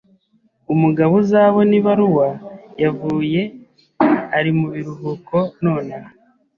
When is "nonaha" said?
5.63-6.09